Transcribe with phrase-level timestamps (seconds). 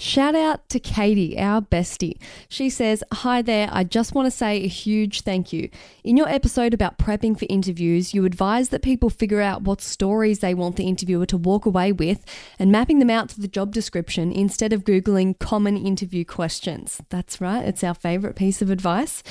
[0.00, 2.18] Shout out to Katie, our bestie.
[2.48, 5.70] She says, Hi there, I just want to say a huge thank you.
[6.04, 10.38] In your episode about prepping for interviews, you advise that people figure out what stories
[10.38, 12.24] they want the interviewer to walk away with
[12.60, 17.02] and mapping them out to the job description instead of Googling common interview questions.
[17.08, 19.24] That's right, it's our favourite piece of advice.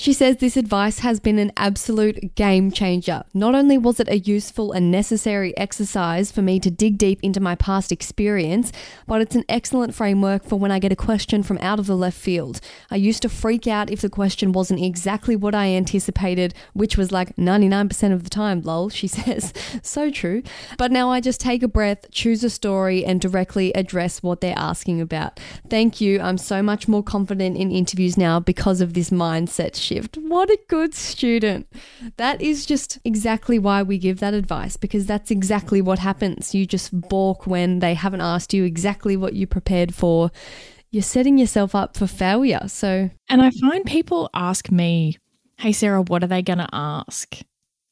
[0.00, 3.22] She says this advice has been an absolute game changer.
[3.34, 7.38] Not only was it a useful and necessary exercise for me to dig deep into
[7.38, 8.72] my past experience,
[9.06, 11.98] but it's an excellent framework for when I get a question from out of the
[11.98, 12.62] left field.
[12.90, 17.12] I used to freak out if the question wasn't exactly what I anticipated, which was
[17.12, 19.52] like 99% of the time, lol, she says.
[19.82, 20.42] so true.
[20.78, 24.54] But now I just take a breath, choose a story, and directly address what they're
[24.56, 25.38] asking about.
[25.68, 26.22] Thank you.
[26.22, 30.16] I'm so much more confident in interviews now because of this mindset shift.
[30.16, 31.66] What a good student.
[32.16, 36.54] That is just exactly why we give that advice because that's exactly what happens.
[36.54, 40.30] You just balk when they haven't asked you exactly what you prepared for.
[40.90, 42.68] You're setting yourself up for failure.
[42.68, 45.18] So, and I find people ask me,
[45.58, 47.38] Hey, Sarah, what are they going to ask?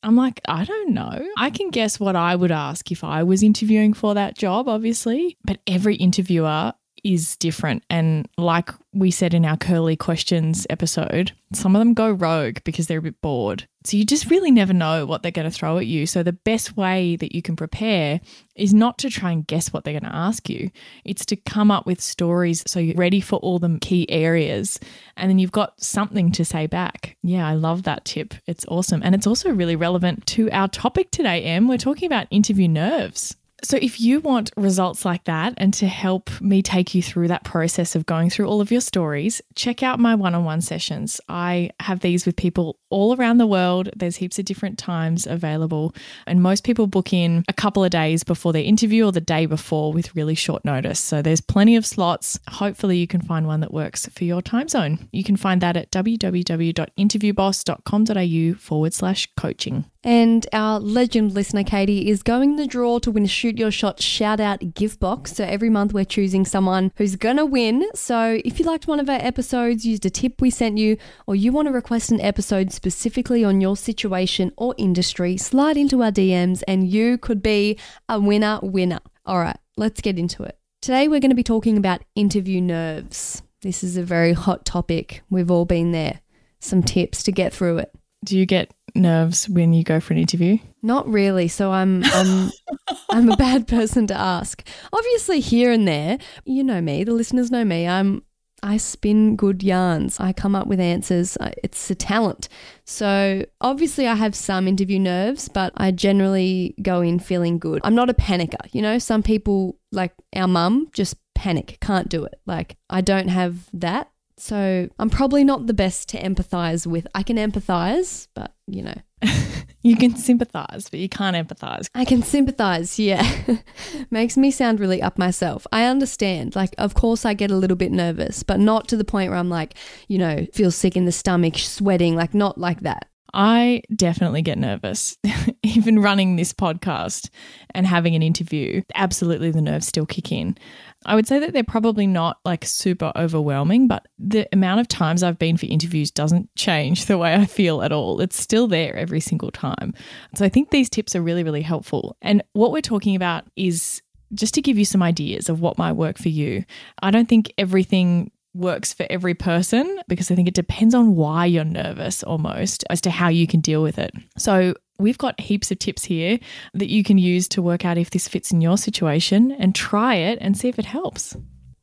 [0.02, 1.26] I'm like, I don't know.
[1.38, 5.36] I can guess what I would ask if I was interviewing for that job, obviously,
[5.44, 6.72] but every interviewer
[7.04, 7.84] is different.
[7.88, 12.86] And like we said in our curly questions episode, some of them go rogue because
[12.86, 13.66] they're a bit bored.
[13.84, 16.04] So you just really never know what they're going to throw at you.
[16.04, 18.20] So the best way that you can prepare
[18.54, 20.70] is not to try and guess what they're going to ask you.
[21.04, 24.78] It's to come up with stories so you're ready for all the key areas
[25.16, 27.16] and then you've got something to say back.
[27.22, 28.34] Yeah, I love that tip.
[28.46, 29.00] It's awesome.
[29.02, 31.66] And it's also really relevant to our topic today, Em.
[31.68, 33.37] We're talking about interview nerves.
[33.64, 37.42] So, if you want results like that and to help me take you through that
[37.44, 41.20] process of going through all of your stories, check out my one on one sessions.
[41.28, 43.88] I have these with people all around the world.
[43.96, 45.94] There's heaps of different times available,
[46.26, 49.46] and most people book in a couple of days before their interview or the day
[49.46, 50.98] before with really short notice.
[51.00, 52.38] So, there's plenty of slots.
[52.48, 55.08] Hopefully, you can find one that works for your time zone.
[55.12, 59.84] You can find that at www.interviewboss.com.au forward slash coaching.
[60.04, 64.00] And our legend listener, Katie, is going the draw to win a Shoot Your Shot
[64.00, 65.34] shout out gift box.
[65.34, 67.86] So every month we're choosing someone who's going to win.
[67.94, 71.34] So if you liked one of our episodes, used a tip we sent you, or
[71.34, 76.12] you want to request an episode specifically on your situation or industry, slide into our
[76.12, 77.76] DMs and you could be
[78.08, 79.00] a winner winner.
[79.26, 80.56] All right, let's get into it.
[80.80, 83.42] Today we're going to be talking about interview nerves.
[83.62, 85.22] This is a very hot topic.
[85.28, 86.20] We've all been there.
[86.60, 87.90] Some tips to get through it.
[88.24, 90.58] Do you get nerves when you go for an interview?
[90.80, 91.48] Not really.
[91.48, 92.50] So I'm I'm
[93.10, 94.64] I'm a bad person to ask.
[94.92, 97.88] Obviously here and there, you know me, the listeners know me.
[97.88, 98.22] I'm
[98.62, 100.18] I spin good yarns.
[100.20, 101.36] I come up with answers.
[101.62, 102.48] It's a talent.
[102.84, 107.80] So, obviously, I have some interview nerves, but I generally go in feeling good.
[107.84, 108.72] I'm not a panicker.
[108.72, 112.40] You know, some people, like our mum, just panic, can't do it.
[112.46, 114.10] Like, I don't have that.
[114.36, 117.06] So I'm probably not the best to empathize with.
[117.14, 118.94] I can empathize, but you know.
[119.82, 121.86] you can sympathize, but you can't empathize.
[121.94, 123.26] I can sympathize, yeah.
[124.10, 125.66] Makes me sound really up myself.
[125.72, 126.56] I understand.
[126.56, 129.38] Like, of course, I get a little bit nervous, but not to the point where
[129.38, 129.74] I'm like,
[130.08, 133.08] you know, feel sick in the stomach, sweating, like, not like that.
[133.34, 135.16] I definitely get nervous.
[135.62, 137.28] Even running this podcast
[137.74, 140.56] and having an interview, absolutely the nerves still kick in.
[141.06, 145.22] I would say that they're probably not like super overwhelming, but the amount of times
[145.22, 148.20] I've been for interviews doesn't change the way I feel at all.
[148.20, 149.94] It's still there every single time.
[150.34, 152.16] So I think these tips are really, really helpful.
[152.20, 154.02] And what we're talking about is
[154.34, 156.64] just to give you some ideas of what might work for you.
[157.00, 161.46] I don't think everything works for every person because I think it depends on why
[161.46, 164.12] you're nervous almost as to how you can deal with it.
[164.36, 166.38] So, we've got heaps of tips here
[166.74, 170.16] that you can use to work out if this fits in your situation and try
[170.16, 171.36] it and see if it helps.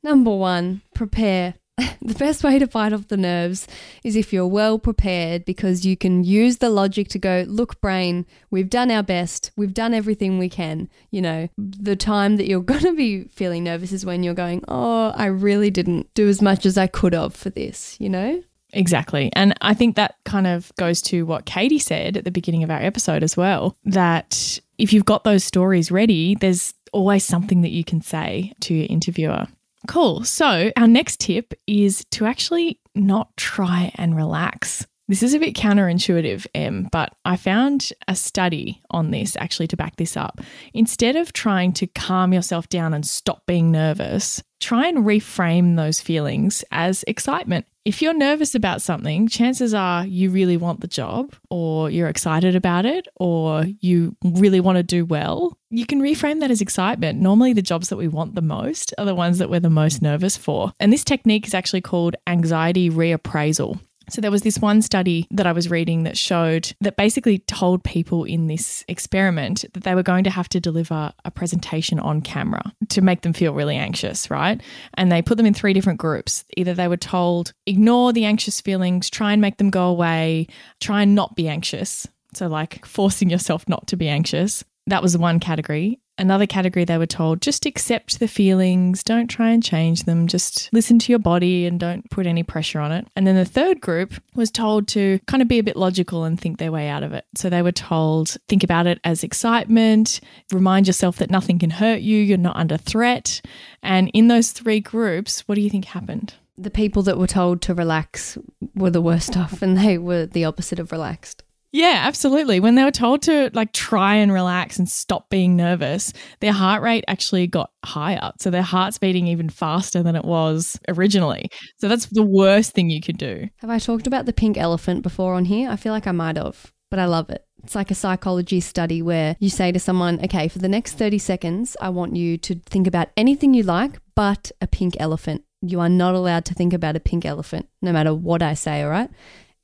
[0.04, 1.56] Number one, prepare.
[2.02, 3.68] the best way to fight off the nerves
[4.04, 8.26] is if you're well prepared because you can use the logic to go, look, brain,
[8.50, 9.52] we've done our best.
[9.58, 10.90] We've done everything we can.
[11.12, 14.64] You know, the time that you're going to be feeling nervous is when you're going,
[14.68, 18.42] oh, I really didn't do as much as I could have for this, you know?
[18.72, 19.30] Exactly.
[19.34, 22.70] And I think that kind of goes to what Katie said at the beginning of
[22.70, 27.72] our episode as well that if you've got those stories ready, there's always something that
[27.72, 29.48] you can say to your interviewer.
[29.88, 30.24] Cool.
[30.24, 34.86] So, our next tip is to actually not try and relax.
[35.08, 39.78] This is a bit counterintuitive, Em, but I found a study on this actually to
[39.78, 40.42] back this up.
[40.74, 46.02] Instead of trying to calm yourself down and stop being nervous, try and reframe those
[46.02, 47.68] feelings as excitement.
[47.86, 52.56] If you're nervous about something, chances are you really want the job, or you're excited
[52.56, 55.56] about it, or you really want to do well.
[55.70, 57.22] You can reframe that as excitement.
[57.22, 60.02] Normally, the jobs that we want the most are the ones that we're the most
[60.02, 60.74] nervous for.
[60.80, 63.80] And this technique is actually called anxiety reappraisal.
[64.10, 67.84] So, there was this one study that I was reading that showed that basically told
[67.84, 72.22] people in this experiment that they were going to have to deliver a presentation on
[72.22, 74.62] camera to make them feel really anxious, right?
[74.96, 76.46] And they put them in three different groups.
[76.58, 80.48] Either they were told, ignore the anxious feelings, try and make them go away,
[80.80, 82.08] try and not be anxious.
[82.34, 84.64] So, like forcing yourself not to be anxious.
[84.88, 86.00] That was one category.
[86.18, 90.70] Another category, they were told just accept the feelings, don't try and change them, just
[90.72, 93.06] listen to your body and don't put any pressure on it.
[93.18, 96.40] And then the third group was told to kind of be a bit logical and
[96.40, 97.26] think their way out of it.
[97.36, 100.22] So they were told think about it as excitement,
[100.54, 103.42] remind yourself that nothing can hurt you, you're not under threat.
[103.84, 106.36] And in those three groups, what do you think happened?
[106.58, 108.38] The people that were told to relax
[108.74, 111.44] were the worst off, and they were the opposite of relaxed.
[111.76, 112.62] Yeah, absolutely.
[112.62, 116.82] When they were told to like try and relax and stop being nervous, their heart
[116.82, 118.32] rate actually got higher.
[118.40, 121.50] So their heart's beating even faster than it was originally.
[121.80, 123.50] So that's the worst thing you could do.
[123.58, 125.70] Have I talked about the pink elephant before on here?
[125.70, 127.46] I feel like I might have, but I love it.
[127.62, 131.18] It's like a psychology study where you say to someone, okay, for the next 30
[131.18, 135.44] seconds, I want you to think about anything you like but a pink elephant.
[135.62, 138.82] You are not allowed to think about a pink elephant, no matter what I say,
[138.82, 139.10] all right?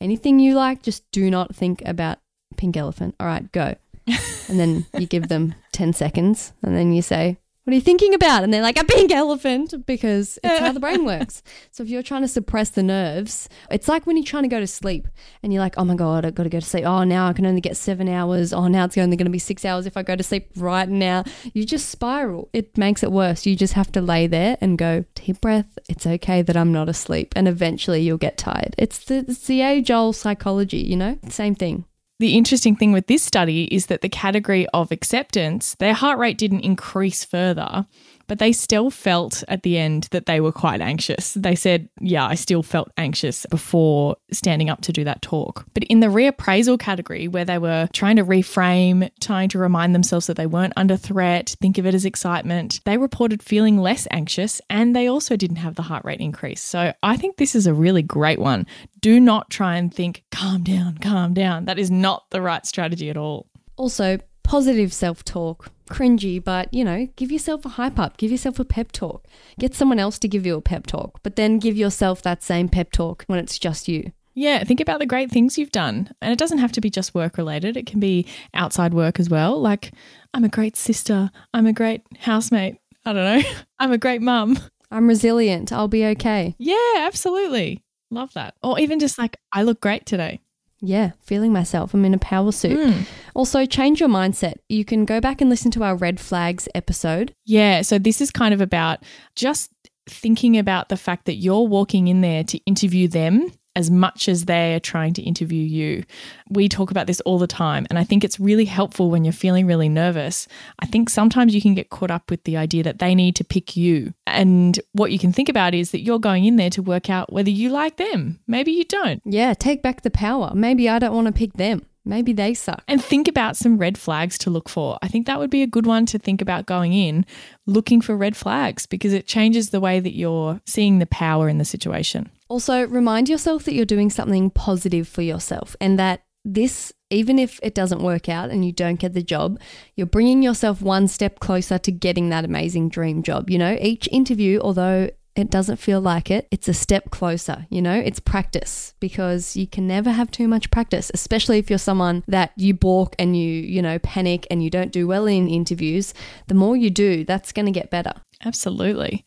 [0.01, 2.17] Anything you like, just do not think about
[2.57, 3.15] pink elephant.
[3.19, 3.75] All right, go.
[4.49, 7.37] and then you give them 10 seconds and then you say,
[7.71, 8.43] what are you thinking about?
[8.43, 11.41] And they're like, a pink elephant, because it's how the brain works.
[11.71, 14.59] So if you're trying to suppress the nerves, it's like when you're trying to go
[14.59, 15.07] to sleep
[15.41, 16.83] and you're like, oh my God, I've got to go to sleep.
[16.83, 18.51] Oh, now I can only get seven hours.
[18.51, 20.89] Oh, now it's only going to be six hours if I go to sleep right
[20.89, 21.23] now.
[21.53, 22.49] You just spiral.
[22.51, 23.45] It makes it worse.
[23.45, 25.79] You just have to lay there and go, deep breath.
[25.87, 27.31] It's okay that I'm not asleep.
[27.37, 28.75] And eventually you'll get tired.
[28.77, 31.17] It's the, it's the age old psychology, you know?
[31.29, 31.85] Same thing.
[32.21, 36.37] The interesting thing with this study is that the category of acceptance, their heart rate
[36.37, 37.87] didn't increase further
[38.31, 41.33] but they still felt at the end that they were quite anxious.
[41.33, 45.65] They said, Yeah, I still felt anxious before standing up to do that talk.
[45.73, 50.27] But in the reappraisal category, where they were trying to reframe, trying to remind themselves
[50.27, 54.61] that they weren't under threat, think of it as excitement, they reported feeling less anxious
[54.69, 56.61] and they also didn't have the heart rate increase.
[56.61, 58.65] So I think this is a really great one.
[59.01, 61.65] Do not try and think, calm down, calm down.
[61.65, 63.47] That is not the right strategy at all.
[63.75, 64.19] Also,
[64.51, 68.65] positive self talk cringy, but you know, give yourself a hype up, give yourself a
[68.65, 69.25] pep talk.
[69.57, 72.67] Get someone else to give you a pep talk, but then give yourself that same
[72.67, 74.11] pep talk when it's just you.
[74.33, 76.13] Yeah, think about the great things you've done.
[76.21, 79.29] And it doesn't have to be just work related, it can be outside work as
[79.29, 79.57] well.
[79.57, 79.93] Like,
[80.33, 84.59] I'm a great sister, I'm a great housemate, I don't know, I'm a great mum.
[84.91, 86.55] I'm resilient, I'll be okay.
[86.59, 87.85] Yeah, absolutely.
[88.09, 88.55] Love that.
[88.61, 90.41] Or even just like, I look great today.
[90.81, 91.93] Yeah, feeling myself.
[91.93, 92.77] I'm in a power suit.
[92.77, 93.05] Mm.
[93.35, 94.55] Also, change your mindset.
[94.69, 97.33] You can go back and listen to our red flags episode.
[97.45, 99.03] Yeah, so this is kind of about
[99.35, 99.71] just
[100.07, 104.45] thinking about the fact that you're walking in there to interview them as much as
[104.45, 106.03] they are trying to interview you.
[106.49, 109.31] We talk about this all the time, and I think it's really helpful when you're
[109.31, 110.47] feeling really nervous.
[110.79, 113.43] I think sometimes you can get caught up with the idea that they need to
[113.43, 114.13] pick you.
[114.27, 117.31] And what you can think about is that you're going in there to work out
[117.31, 118.39] whether you like them.
[118.47, 119.21] Maybe you don't.
[119.25, 120.51] Yeah, take back the power.
[120.53, 121.85] Maybe I don't want to pick them.
[122.03, 122.83] Maybe they suck.
[122.87, 124.97] And think about some red flags to look for.
[125.01, 127.25] I think that would be a good one to think about going in,
[127.67, 131.59] looking for red flags because it changes the way that you're seeing the power in
[131.59, 132.29] the situation.
[132.49, 137.59] Also, remind yourself that you're doing something positive for yourself and that this, even if
[137.61, 139.59] it doesn't work out and you don't get the job,
[139.95, 143.49] you're bringing yourself one step closer to getting that amazing dream job.
[143.49, 147.81] You know, each interview, although it doesn't feel like it, it's a step closer, you
[147.81, 147.93] know?
[147.93, 152.51] It's practice because you can never have too much practice, especially if you're someone that
[152.57, 156.13] you balk and you, you know, panic and you don't do well in interviews.
[156.47, 158.13] The more you do, that's going to get better.
[158.43, 159.25] Absolutely.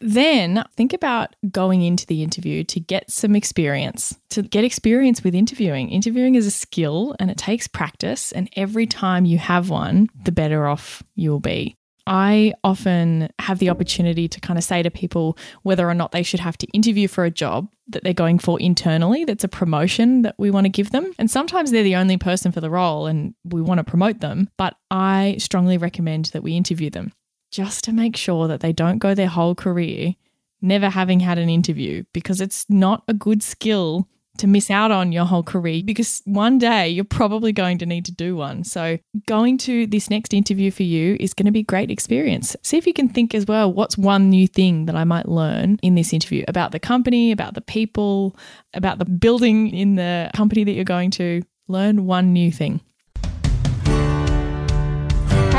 [0.00, 5.34] Then think about going into the interview to get some experience, to get experience with
[5.34, 5.90] interviewing.
[5.90, 8.32] Interviewing is a skill and it takes practice.
[8.32, 11.76] And every time you have one, the better off you'll be.
[12.06, 16.22] I often have the opportunity to kind of say to people whether or not they
[16.22, 20.22] should have to interview for a job that they're going for internally, that's a promotion
[20.22, 21.12] that we want to give them.
[21.18, 24.48] And sometimes they're the only person for the role and we want to promote them,
[24.56, 27.12] but I strongly recommend that we interview them
[27.50, 30.14] just to make sure that they don't go their whole career
[30.62, 35.12] never having had an interview because it's not a good skill to miss out on
[35.12, 38.64] your whole career because one day you're probably going to need to do one.
[38.64, 42.56] So, going to this next interview for you is going to be a great experience.
[42.62, 45.78] See if you can think as well what's one new thing that I might learn
[45.82, 48.36] in this interview about the company, about the people,
[48.74, 51.42] about the building in the company that you're going to.
[51.68, 52.80] Learn one new thing.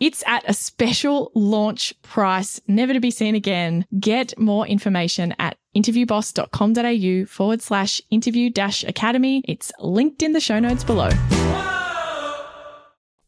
[0.00, 3.84] It's at a special launch price, never to be seen again.
[3.98, 9.42] Get more information at interviewboss.com.au forward slash interview dash academy.
[9.46, 11.10] It's linked in the show notes below.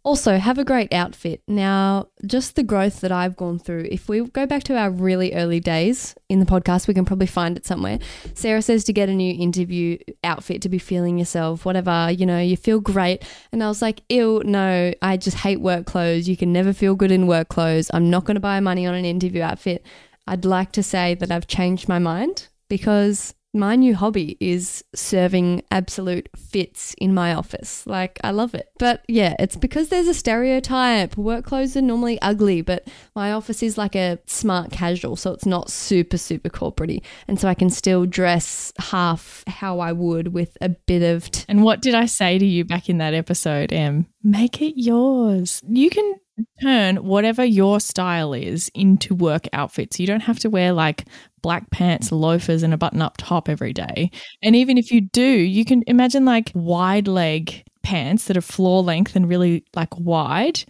[0.02, 1.42] Also, have a great outfit.
[1.46, 5.34] Now, just the growth that I've gone through, if we go back to our really
[5.34, 7.98] early days in the podcast, we can probably find it somewhere.
[8.32, 12.40] Sarah says to get a new interview outfit to be feeling yourself, whatever, you know,
[12.40, 13.22] you feel great.
[13.52, 16.26] And I was like, ew, no, I just hate work clothes.
[16.28, 17.90] You can never feel good in work clothes.
[17.92, 19.84] I'm not going to buy money on an interview outfit.
[20.26, 25.62] I'd like to say that I've changed my mind because my new hobby is serving
[25.70, 27.86] absolute fits in my office.
[27.86, 28.70] Like, I love it.
[28.78, 31.16] But yeah, it's because there's a stereotype.
[31.16, 35.46] Work clothes are normally ugly, but my office is like a smart casual, so it's
[35.46, 36.90] not super, super corporate
[37.28, 41.30] And so I can still dress half how I would with a bit of.
[41.30, 44.06] T- and what did I say to you back in that episode, Em?
[44.22, 45.62] Make it yours.
[45.68, 46.14] You can
[46.62, 49.98] turn whatever your style is into work outfits.
[49.98, 51.06] You don't have to wear like
[51.42, 54.10] black pants, loafers, and a button up top every day.
[54.42, 58.82] And even if you do, you can imagine like wide leg pants that are floor
[58.82, 60.62] length and really like wide.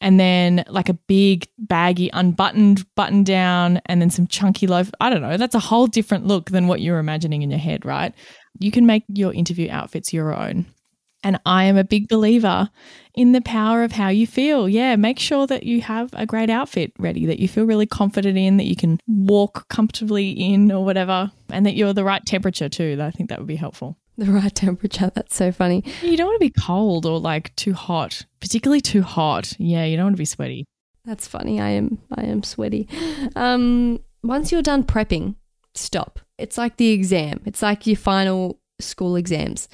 [0.00, 4.90] And then like a big baggy unbuttoned button down and then some chunky loaf.
[5.00, 5.36] I don't know.
[5.36, 8.14] That's a whole different look than what you're imagining in your head, right?
[8.58, 10.66] You can make your interview outfits your own.
[11.22, 12.70] And I am a big believer
[13.14, 14.68] in the power of how you feel.
[14.68, 18.38] Yeah, make sure that you have a great outfit ready, that you feel really confident
[18.38, 22.68] in, that you can walk comfortably in or whatever, and that you're the right temperature
[22.68, 22.98] too.
[23.00, 23.98] I think that would be helpful.
[24.16, 25.10] The right temperature.
[25.14, 25.84] That's so funny.
[26.02, 29.54] You don't want to be cold or like too hot, particularly too hot.
[29.58, 30.66] Yeah, you don't want to be sweaty.
[31.04, 31.60] That's funny.
[31.60, 32.88] I am I am sweaty.
[33.34, 35.36] Um once you're done prepping,
[35.74, 36.20] stop.
[36.36, 37.40] It's like the exam.
[37.46, 39.68] It's like your final school exams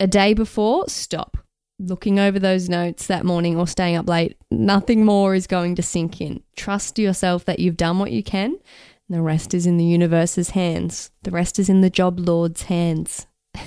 [0.00, 1.36] a day before, stop.
[1.80, 5.82] Looking over those notes that morning or staying up late, nothing more is going to
[5.82, 6.42] sink in.
[6.56, 8.50] Trust yourself that you've done what you can.
[9.08, 11.10] And the rest is in the universe's hands.
[11.22, 13.26] The rest is in the job lord's hands.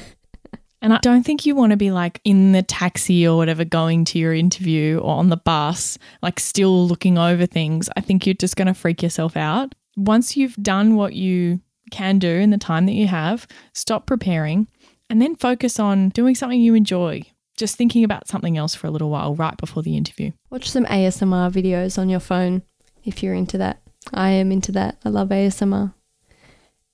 [0.83, 4.03] And I don't think you want to be like in the taxi or whatever going
[4.05, 7.87] to your interview or on the bus, like still looking over things.
[7.95, 9.75] I think you're just going to freak yourself out.
[9.95, 14.67] Once you've done what you can do in the time that you have, stop preparing
[15.11, 17.21] and then focus on doing something you enjoy.
[17.57, 20.31] Just thinking about something else for a little while right before the interview.
[20.49, 22.61] Watch some ASMR videos on your phone
[23.03, 23.81] if you're into that.
[24.13, 24.99] I am into that.
[25.03, 25.93] I love ASMR.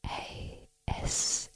[0.04, 1.47] ASMR.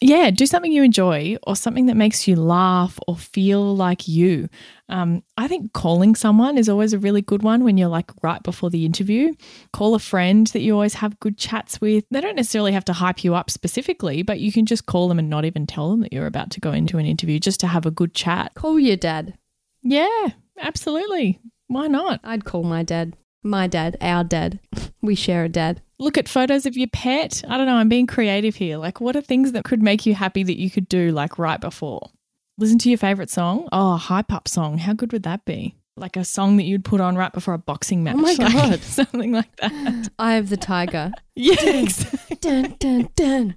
[0.00, 4.48] Yeah, do something you enjoy or something that makes you laugh or feel like you.
[4.88, 8.42] Um, I think calling someone is always a really good one when you're like right
[8.42, 9.34] before the interview.
[9.72, 12.04] Call a friend that you always have good chats with.
[12.12, 15.18] They don't necessarily have to hype you up specifically, but you can just call them
[15.18, 17.66] and not even tell them that you're about to go into an interview just to
[17.66, 18.54] have a good chat.
[18.54, 19.36] Call your dad.
[19.82, 20.28] Yeah,
[20.60, 21.40] absolutely.
[21.66, 22.20] Why not?
[22.22, 23.16] I'd call my dad.
[23.42, 24.60] My dad, our dad.
[25.00, 25.80] We share a dad.
[26.00, 27.44] Look at photos of your pet.
[27.48, 28.78] I don't know, I'm being creative here.
[28.78, 31.60] Like, what are things that could make you happy that you could do like right
[31.60, 32.10] before?
[32.58, 33.68] Listen to your favorite song.
[33.70, 34.78] Oh, a hype up song.
[34.78, 35.76] How good would that be?
[35.96, 38.16] Like a song that you'd put on right before a boxing match.
[38.16, 38.80] Oh my Like, God.
[38.82, 40.08] something like that.
[40.18, 41.12] Eye of the Tiger.
[41.36, 42.04] Yes.
[42.40, 43.54] dun, dun, dun.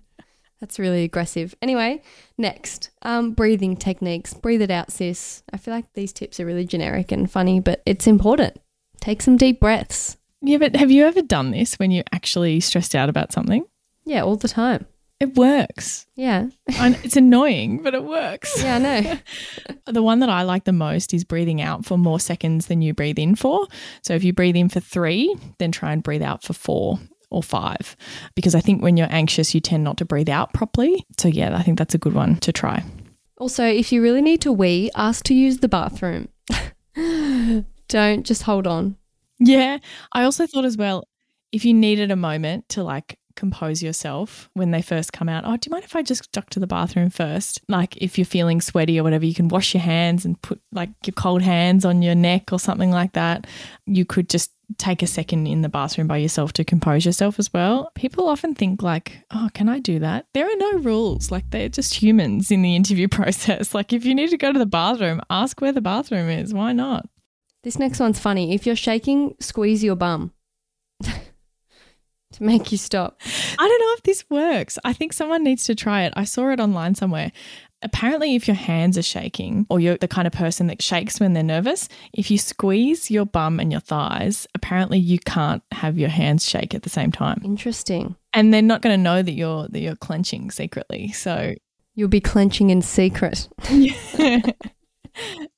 [0.59, 1.55] That's really aggressive.
[1.59, 2.03] Anyway,
[2.38, 4.35] next, um, breathing techniques.
[4.35, 5.41] Breathe it out, sis.
[5.51, 8.59] I feel like these tips are really generic and funny, but it's important.
[9.01, 10.17] Take some deep breaths.
[10.41, 13.65] yeah, but have you ever done this when you're actually stressed out about something?
[14.05, 14.86] Yeah, all the time.
[15.20, 16.08] It works.
[16.15, 16.48] Yeah.
[16.67, 18.63] It's annoying, but it works.
[18.63, 19.17] Yeah, I know.
[19.86, 22.93] The one that I like the most is breathing out for more seconds than you
[22.93, 23.67] breathe in for.
[24.03, 26.98] So if you breathe in for three, then try and breathe out for four
[27.29, 27.96] or five.
[28.36, 31.05] Because I think when you're anxious, you tend not to breathe out properly.
[31.20, 32.84] So yeah, I think that's a good one to try.
[33.38, 36.29] Also, if you really need to wee, ask to use the bathroom.
[37.91, 38.95] Don't just hold on.
[39.38, 39.79] Yeah.
[40.13, 41.03] I also thought as well,
[41.51, 45.57] if you needed a moment to like compose yourself when they first come out, oh,
[45.57, 47.60] do you mind if I just duck to the bathroom first?
[47.67, 50.89] Like if you're feeling sweaty or whatever, you can wash your hands and put like
[51.05, 53.45] your cold hands on your neck or something like that.
[53.86, 57.51] You could just take a second in the bathroom by yourself to compose yourself as
[57.51, 57.91] well.
[57.93, 60.27] People often think like, oh, can I do that?
[60.33, 61.29] There are no rules.
[61.29, 63.75] Like they're just humans in the interview process.
[63.75, 66.53] Like if you need to go to the bathroom, ask where the bathroom is.
[66.53, 67.10] Why not?
[67.63, 68.53] This next one's funny.
[68.53, 70.34] If you're shaking, squeeze your bum
[71.03, 71.12] to
[72.39, 73.22] make you stop.
[73.60, 74.80] I don't know if this works.
[74.84, 76.13] I think someone needs to try it.
[76.15, 77.32] I saw it online somewhere.
[77.84, 81.34] Apparently, if your hands are shaking or you're the kind of person that shakes when
[81.34, 86.10] they're nervous, if you squeeze your bum and your thighs, apparently you can't have your
[86.10, 87.41] hands shake at the same time.
[87.44, 88.15] Interesting.
[88.34, 91.12] And they're not going to know that you're that you're clenching secretly.
[91.12, 91.56] So
[91.94, 93.50] You'll be clenching in secret.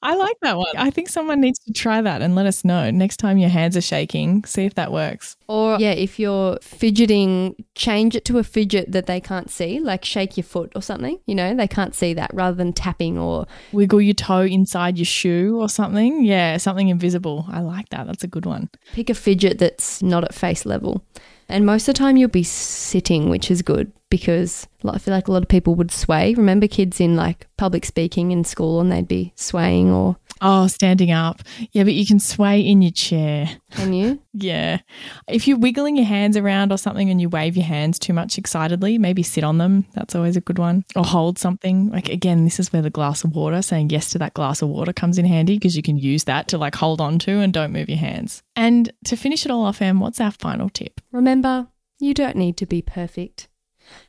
[0.02, 0.76] I like that one.
[0.78, 3.78] I think someone needs to try that and let us know next time your hands
[3.78, 4.44] are shaking.
[4.46, 5.38] See if that works.
[5.48, 10.04] Or, yeah, if you're fidgeting, change it to a fidget that they can't see, like
[10.06, 11.20] shake your foot or something.
[11.26, 15.06] You know, they can't see that rather than tapping or Wiggle your toe inside your
[15.06, 16.24] shoe or something.
[16.26, 17.46] Yeah, something invisible.
[17.50, 18.08] I like that.
[18.08, 18.70] That's a good one.
[18.94, 21.04] pick a fidget that's not at face level.
[21.54, 25.28] And most of the time you'll be sitting, which is good because I feel like
[25.28, 26.34] a lot of people would sway.
[26.34, 31.10] Remember kids in like public speaking in school and they'd be swaying or Oh, standing
[31.12, 31.42] up.
[31.72, 33.50] Yeah, but you can sway in your chair.
[33.72, 34.20] can you?
[34.36, 34.80] Yeah.
[35.28, 38.40] If you're wiggling your hands around or something and you wave your hands too much
[38.40, 39.86] excitedly, maybe sit on them.
[39.94, 40.86] That's always a good one.
[40.96, 41.92] Or hold something.
[41.92, 44.70] Like, again, this is where the glass of water, saying yes to that glass of
[44.70, 47.54] water comes in handy because you can use that to like hold on to and
[47.54, 48.42] don't move your hands.
[48.56, 51.00] And to finish it all off, Em, what's our final tip?
[51.12, 51.68] Remember,
[52.00, 53.48] you don't need to be perfect.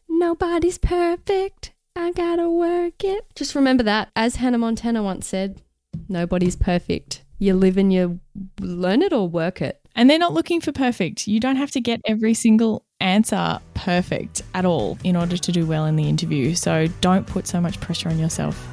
[0.08, 1.72] Nobody's perfect.
[1.94, 3.26] I gotta work it.
[3.34, 4.10] Just remember that.
[4.16, 5.60] As Hannah Montana once said,
[6.08, 7.22] nobody's perfect.
[7.38, 8.20] You live and you
[8.60, 9.80] learn it or work it.
[9.96, 11.28] And they're not looking for perfect.
[11.28, 15.66] You don't have to get every single answer perfect at all in order to do
[15.66, 16.54] well in the interview.
[16.54, 18.66] So don't put so much pressure on yourself.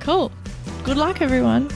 [0.00, 0.32] Cool.
[0.84, 1.68] Good luck, everyone.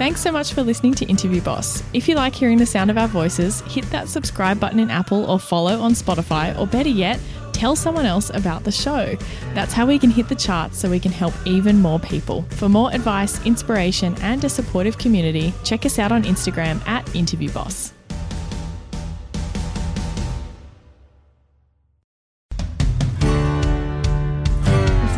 [0.00, 1.82] Thanks so much for listening to Interview Boss.
[1.92, 5.30] If you like hearing the sound of our voices, hit that subscribe button in Apple
[5.30, 7.20] or follow on Spotify, or better yet,
[7.60, 9.14] tell someone else about the show.
[9.52, 12.42] That's how we can hit the charts so we can help even more people.
[12.52, 17.50] For more advice, inspiration, and a supportive community, check us out on Instagram at Interview
[17.50, 17.92] Boss.